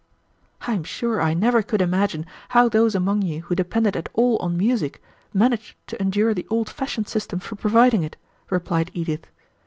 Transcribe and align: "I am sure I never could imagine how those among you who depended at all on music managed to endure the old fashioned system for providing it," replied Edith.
"I 0.61 0.73
am 0.73 0.83
sure 0.83 1.21
I 1.21 1.35
never 1.35 1.61
could 1.61 1.79
imagine 1.79 2.25
how 2.49 2.67
those 2.67 2.95
among 2.95 3.21
you 3.21 3.43
who 3.43 3.53
depended 3.53 3.95
at 3.95 4.09
all 4.13 4.37
on 4.37 4.57
music 4.57 4.99
managed 5.31 5.75
to 5.89 6.01
endure 6.01 6.33
the 6.33 6.47
old 6.49 6.71
fashioned 6.71 7.07
system 7.07 7.37
for 7.39 7.55
providing 7.55 8.01
it," 8.01 8.15
replied 8.49 8.89
Edith. 8.95 9.27